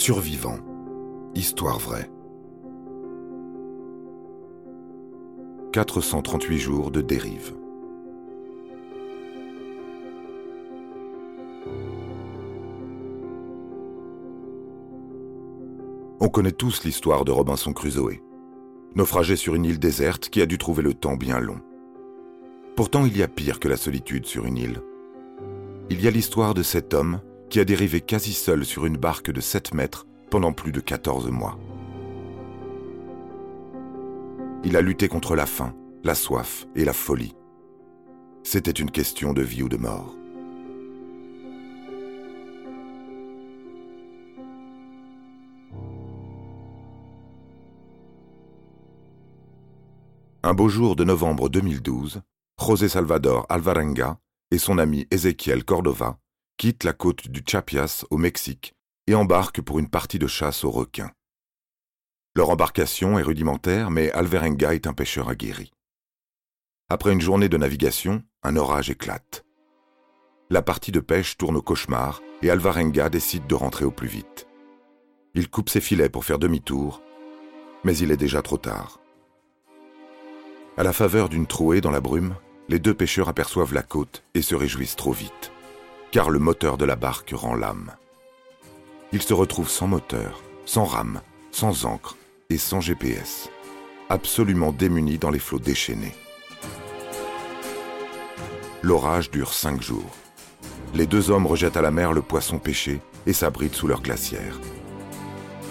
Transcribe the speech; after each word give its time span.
Survivant. 0.00 0.56
Histoire 1.34 1.78
vraie. 1.78 2.10
438 5.74 6.56
jours 6.56 6.90
de 6.90 7.02
dérive. 7.02 7.54
On 16.18 16.30
connaît 16.30 16.50
tous 16.50 16.82
l'histoire 16.84 17.26
de 17.26 17.32
Robinson 17.32 17.74
Crusoe. 17.74 18.22
Naufragé 18.94 19.36
sur 19.36 19.54
une 19.54 19.66
île 19.66 19.78
déserte 19.78 20.30
qui 20.30 20.40
a 20.40 20.46
dû 20.46 20.56
trouver 20.56 20.82
le 20.82 20.94
temps 20.94 21.16
bien 21.16 21.40
long. 21.40 21.60
Pourtant, 22.74 23.04
il 23.04 23.18
y 23.18 23.22
a 23.22 23.28
pire 23.28 23.60
que 23.60 23.68
la 23.68 23.76
solitude 23.76 24.24
sur 24.24 24.46
une 24.46 24.56
île. 24.56 24.80
Il 25.90 26.02
y 26.02 26.08
a 26.08 26.10
l'histoire 26.10 26.54
de 26.54 26.62
cet 26.62 26.94
homme 26.94 27.20
qui 27.50 27.58
a 27.58 27.64
dérivé 27.64 28.00
quasi 28.00 28.32
seul 28.32 28.64
sur 28.64 28.86
une 28.86 28.96
barque 28.96 29.30
de 29.30 29.40
7 29.40 29.74
mètres 29.74 30.06
pendant 30.30 30.52
plus 30.52 30.70
de 30.70 30.80
14 30.80 31.28
mois. 31.30 31.58
Il 34.62 34.76
a 34.76 34.80
lutté 34.80 35.08
contre 35.08 35.34
la 35.34 35.46
faim, 35.46 35.74
la 36.04 36.14
soif 36.14 36.66
et 36.76 36.84
la 36.84 36.92
folie. 36.92 37.34
C'était 38.44 38.70
une 38.70 38.90
question 38.90 39.32
de 39.32 39.42
vie 39.42 39.64
ou 39.64 39.68
de 39.68 39.76
mort. 39.76 40.14
Un 50.42 50.54
beau 50.54 50.68
jour 50.68 50.94
de 50.96 51.04
novembre 51.04 51.48
2012, 51.48 52.22
José 52.64 52.88
Salvador 52.88 53.44
Alvarenga 53.48 54.18
et 54.50 54.58
son 54.58 54.78
ami 54.78 55.06
Ezequiel 55.10 55.64
Cordova 55.64 56.18
quittent 56.60 56.84
la 56.84 56.92
côte 56.92 57.28
du 57.28 57.42
Chapias 57.46 58.04
au 58.10 58.18
Mexique 58.18 58.74
et 59.06 59.14
embarquent 59.14 59.62
pour 59.62 59.78
une 59.78 59.88
partie 59.88 60.18
de 60.18 60.26
chasse 60.26 60.62
aux 60.62 60.70
requins. 60.70 61.10
Leur 62.36 62.50
embarcation 62.50 63.18
est 63.18 63.22
rudimentaire, 63.22 63.90
mais 63.90 64.10
Alvarenga 64.10 64.74
est 64.74 64.86
un 64.86 64.92
pêcheur 64.92 65.30
aguerri. 65.30 65.72
Après 66.90 67.14
une 67.14 67.20
journée 67.22 67.48
de 67.48 67.56
navigation, 67.56 68.22
un 68.42 68.56
orage 68.56 68.90
éclate. 68.90 69.42
La 70.50 70.60
partie 70.60 70.92
de 70.92 71.00
pêche 71.00 71.38
tourne 71.38 71.56
au 71.56 71.62
cauchemar 71.62 72.20
et 72.42 72.50
Alvarenga 72.50 73.08
décide 73.08 73.46
de 73.46 73.54
rentrer 73.54 73.86
au 73.86 73.90
plus 73.90 74.08
vite. 74.08 74.46
Il 75.32 75.48
coupe 75.48 75.70
ses 75.70 75.80
filets 75.80 76.10
pour 76.10 76.26
faire 76.26 76.38
demi-tour, 76.38 77.00
mais 77.84 77.96
il 77.96 78.10
est 78.10 78.18
déjà 78.18 78.42
trop 78.42 78.58
tard. 78.58 79.00
À 80.76 80.82
la 80.82 80.92
faveur 80.92 81.30
d'une 81.30 81.46
trouée 81.46 81.80
dans 81.80 81.90
la 81.90 82.02
brume, 82.02 82.34
les 82.68 82.78
deux 82.78 82.92
pêcheurs 82.92 83.30
aperçoivent 83.30 83.72
la 83.72 83.82
côte 83.82 84.24
et 84.34 84.42
se 84.42 84.54
réjouissent 84.54 84.96
trop 84.96 85.12
vite, 85.12 85.52
car 86.12 86.30
le 86.30 86.38
moteur 86.38 86.76
de 86.76 86.84
la 86.84 86.96
barque 86.96 87.32
rend 87.32 87.54
l'âme. 87.54 87.92
Ils 89.12 89.22
se 89.22 89.34
retrouvent 89.34 89.70
sans 89.70 89.86
moteur, 89.86 90.42
sans 90.64 90.84
rame, 90.84 91.20
sans 91.50 91.84
encre 91.84 92.16
et 92.48 92.58
sans 92.58 92.80
GPS, 92.80 93.48
absolument 94.08 94.72
démunis 94.72 95.18
dans 95.18 95.30
les 95.30 95.38
flots 95.38 95.58
déchaînés. 95.58 96.14
L'orage 98.82 99.30
dure 99.30 99.52
cinq 99.52 99.82
jours. 99.82 100.10
Les 100.94 101.06
deux 101.06 101.30
hommes 101.30 101.46
rejettent 101.46 101.76
à 101.76 101.82
la 101.82 101.90
mer 101.90 102.12
le 102.12 102.22
poisson 102.22 102.58
pêché 102.58 103.00
et 103.26 103.32
s'abritent 103.32 103.74
sous 103.74 103.86
leur 103.86 104.02
glacière. 104.02 104.58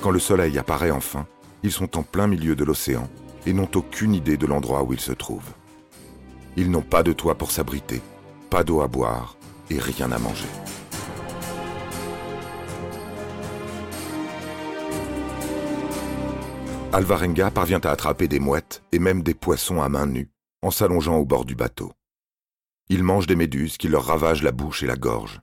Quand 0.02 0.12
le 0.12 0.20
soleil 0.20 0.58
apparaît 0.58 0.92
enfin, 0.92 1.26
ils 1.64 1.72
sont 1.72 1.98
en 1.98 2.04
plein 2.04 2.28
milieu 2.28 2.56
de 2.56 2.64
l'océan 2.64 3.10
et 3.45 3.52
n'ont 3.52 3.70
aucune 3.76 4.14
idée 4.14 4.38
de 4.38 4.48
l'endroit 4.48 4.84
où 4.84 4.94
ils 4.94 5.00
se 5.00 5.12
trouvent. 5.12 5.52
Ils 6.56 6.72
n'ont 6.72 6.82
pas 6.82 7.04
de 7.04 7.12
toit 7.12 7.36
pour 7.36 7.52
s'abriter, 7.52 8.02
pas 8.50 8.64
d'eau 8.64 8.82
à 8.82 8.88
boire 8.88 9.39
et 9.70 9.80
rien 9.80 10.12
à 10.12 10.20
manger. 10.20 10.48
Alvarenga 16.92 17.52
parvient 17.52 17.82
à 17.82 17.92
attraper 17.92 18.27
des 18.27 18.39
mouettes 18.39 18.83
et 18.92 18.99
même 18.99 19.21
des 19.21 19.36
poissons 19.36 19.82
à 19.82 19.89
main 19.89 20.08
nue 20.08 20.32
en 20.61 20.71
s'allongeant 20.71 21.17
au 21.17 21.26
bord 21.26 21.45
du 21.45 21.55
bateau. 21.55 21.94
Ils 22.89 23.04
mangent 23.04 23.27
des 23.27 23.36
méduses 23.36 23.77
qui 23.77 23.88
leur 23.88 24.05
ravagent 24.05 24.44
la 24.44 24.52
bouche 24.52 24.83
et 24.83 24.88
la 24.88 24.95
gorge. 24.95 25.42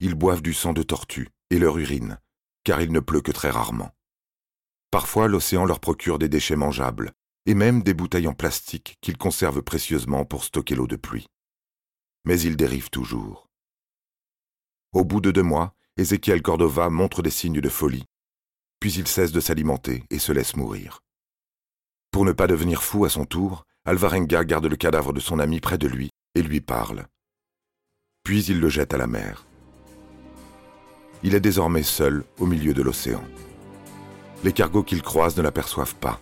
Ils 0.00 0.14
boivent 0.14 0.42
du 0.42 0.52
sang 0.52 0.72
de 0.72 0.82
tortue 0.82 1.28
et 1.50 1.58
leur 1.58 1.78
urine, 1.78 2.18
car 2.64 2.80
il 2.80 2.92
ne 2.92 3.00
pleut 3.00 3.20
que 3.20 3.30
très 3.30 3.50
rarement. 3.50 3.92
Parfois, 4.90 5.28
l'océan 5.28 5.64
leur 5.64 5.80
procure 5.80 6.18
des 6.18 6.28
déchets 6.28 6.56
mangeables, 6.56 7.12
et 7.46 7.54
même 7.54 7.82
des 7.82 7.94
bouteilles 7.94 8.28
en 8.28 8.34
plastique 8.34 8.98
qu'ils 9.00 9.16
conservent 9.16 9.62
précieusement 9.62 10.24
pour 10.24 10.44
stocker 10.44 10.74
l'eau 10.74 10.86
de 10.86 10.96
pluie. 10.96 11.26
Mais 12.24 12.40
ils 12.40 12.56
dérivent 12.56 12.90
toujours. 12.90 13.48
Au 14.92 15.04
bout 15.04 15.22
de 15.22 15.30
deux 15.30 15.42
mois, 15.42 15.74
Ézéchiel 15.96 16.42
Cordova 16.42 16.90
montre 16.90 17.22
des 17.22 17.30
signes 17.30 17.60
de 17.60 17.68
folie, 17.70 18.04
puis 18.78 18.92
il 18.92 19.08
cesse 19.08 19.32
de 19.32 19.40
s'alimenter 19.40 20.04
et 20.10 20.18
se 20.18 20.32
laisse 20.32 20.54
mourir. 20.54 21.00
Pour 22.10 22.26
ne 22.26 22.32
pas 22.32 22.46
devenir 22.46 22.82
fou 22.82 23.06
à 23.06 23.08
son 23.08 23.24
tour, 23.24 23.64
Alvarenga 23.86 24.44
garde 24.44 24.66
le 24.66 24.76
cadavre 24.76 25.14
de 25.14 25.20
son 25.20 25.38
ami 25.38 25.60
près 25.60 25.78
de 25.78 25.88
lui 25.88 26.10
et 26.34 26.42
lui 26.42 26.60
parle. 26.60 27.06
Puis 28.22 28.44
il 28.44 28.60
le 28.60 28.68
jette 28.68 28.92
à 28.92 28.98
la 28.98 29.06
mer. 29.06 29.46
Il 31.22 31.34
est 31.34 31.40
désormais 31.40 31.82
seul 31.82 32.24
au 32.38 32.46
milieu 32.46 32.74
de 32.74 32.82
l'océan. 32.82 33.24
Les 34.44 34.52
cargos 34.52 34.82
qu'il 34.82 35.02
croise 35.02 35.36
ne 35.36 35.42
l'aperçoivent 35.42 35.96
pas. 35.96 36.20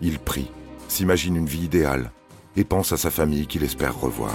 Il 0.00 0.18
prie, 0.20 0.50
s'imagine 0.86 1.36
une 1.36 1.46
vie 1.46 1.64
idéale 1.64 2.12
et 2.56 2.64
pense 2.64 2.92
à 2.92 2.96
sa 2.96 3.10
famille 3.10 3.48
qu'il 3.48 3.64
espère 3.64 3.98
revoir. 3.98 4.34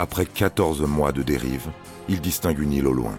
Après 0.00 0.24
14 0.24 0.80
mois 0.80 1.12
de 1.12 1.22
dérive, 1.22 1.68
il 2.08 2.22
distingue 2.22 2.58
une 2.58 2.72
île 2.72 2.86
au 2.86 2.94
loin. 2.94 3.18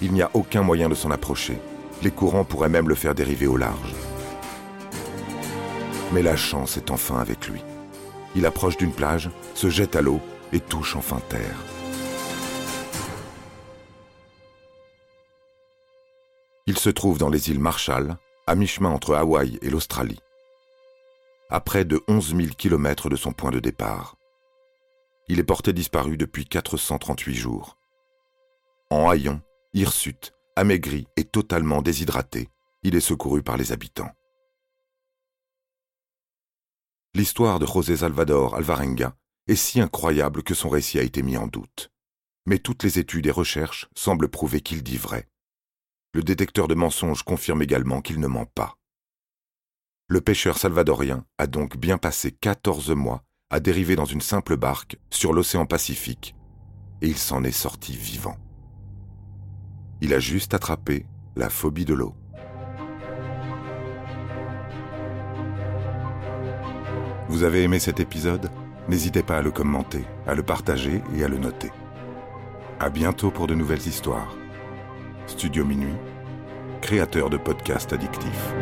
Il 0.00 0.14
n'y 0.14 0.22
a 0.22 0.30
aucun 0.32 0.62
moyen 0.62 0.88
de 0.88 0.94
s'en 0.94 1.10
approcher. 1.10 1.60
Les 2.02 2.10
courants 2.10 2.46
pourraient 2.46 2.70
même 2.70 2.88
le 2.88 2.94
faire 2.94 3.14
dériver 3.14 3.46
au 3.46 3.58
large. 3.58 3.94
Mais 6.14 6.22
la 6.22 6.34
chance 6.34 6.78
est 6.78 6.90
enfin 6.90 7.18
avec 7.18 7.46
lui. 7.48 7.62
Il 8.34 8.46
approche 8.46 8.78
d'une 8.78 8.94
plage, 8.94 9.28
se 9.52 9.68
jette 9.68 9.96
à 9.96 10.00
l'eau 10.00 10.18
et 10.54 10.60
touche 10.60 10.96
enfin 10.96 11.20
terre. 11.28 11.58
Il 16.66 16.78
se 16.78 16.88
trouve 16.88 17.18
dans 17.18 17.28
les 17.28 17.50
îles 17.50 17.60
Marshall, 17.60 18.16
à 18.46 18.54
mi-chemin 18.54 18.88
entre 18.88 19.14
Hawaï 19.14 19.58
et 19.60 19.68
l'Australie, 19.68 20.20
à 21.50 21.60
près 21.60 21.84
de 21.84 22.00
11 22.08 22.34
000 22.34 22.48
kilomètres 22.56 23.10
de 23.10 23.16
son 23.16 23.32
point 23.32 23.50
de 23.50 23.60
départ. 23.60 24.17
Il 25.28 25.38
est 25.38 25.44
porté 25.44 25.72
disparu 25.72 26.16
depuis 26.16 26.46
438 26.46 27.34
jours. 27.34 27.78
En 28.90 29.08
haillons, 29.08 29.40
hirsute, 29.74 30.32
amaigri 30.56 31.06
et 31.16 31.24
totalement 31.24 31.82
déshydraté, 31.82 32.48
il 32.82 32.94
est 32.94 33.00
secouru 33.00 33.42
par 33.42 33.56
les 33.56 33.72
habitants. 33.72 34.10
L'histoire 37.14 37.58
de 37.58 37.66
José 37.66 37.98
Salvador 37.98 38.54
Alvarenga 38.54 39.16
est 39.46 39.56
si 39.56 39.80
incroyable 39.80 40.42
que 40.42 40.54
son 40.54 40.68
récit 40.68 40.98
a 40.98 41.02
été 41.02 41.22
mis 41.22 41.36
en 41.36 41.46
doute. 41.46 41.90
Mais 42.46 42.58
toutes 42.58 42.82
les 42.82 42.98
études 42.98 43.26
et 43.26 43.30
recherches 43.30 43.88
semblent 43.94 44.28
prouver 44.28 44.60
qu'il 44.60 44.82
dit 44.82 44.96
vrai 44.96 45.28
le 46.14 46.22
détecteur 46.22 46.68
de 46.68 46.74
mensonges 46.74 47.22
confirme 47.22 47.62
également 47.62 48.00
qu'il 48.00 48.18
ne 48.18 48.26
ment 48.26 48.46
pas. 48.46 48.78
Le 50.08 50.20
pêcheur 50.20 50.58
salvadorien 50.58 51.26
a 51.36 51.46
donc 51.46 51.76
bien 51.76 51.98
passé 51.98 52.32
14 52.32 52.90
mois 52.90 53.22
à 53.50 53.60
dériver 53.60 53.96
dans 53.96 54.04
une 54.04 54.20
simple 54.20 54.56
barque 54.56 54.98
sur 55.10 55.32
l'océan 55.32 55.64
Pacifique, 55.64 56.34
et 57.00 57.08
il 57.08 57.16
s'en 57.16 57.44
est 57.44 57.50
sorti 57.50 57.96
vivant. 57.96 58.36
Il 60.00 60.12
a 60.12 60.20
juste 60.20 60.52
attrapé 60.52 61.06
la 61.34 61.48
phobie 61.48 61.84
de 61.84 61.94
l'eau. 61.94 62.14
Vous 67.28 67.42
avez 67.42 67.62
aimé 67.62 67.78
cet 67.78 68.00
épisode? 68.00 68.50
N'hésitez 68.88 69.22
pas 69.22 69.38
à 69.38 69.42
le 69.42 69.50
commenter, 69.50 70.04
à 70.26 70.34
le 70.34 70.42
partager 70.42 71.02
et 71.14 71.24
à 71.24 71.28
le 71.28 71.38
noter. 71.38 71.70
À 72.80 72.90
bientôt 72.90 73.30
pour 73.30 73.46
de 73.46 73.54
nouvelles 73.54 73.86
histoires. 73.86 74.34
Studio 75.26 75.64
Minuit, 75.64 75.96
créateur 76.80 77.28
de 77.28 77.36
podcasts 77.36 77.92
addictifs. 77.92 78.54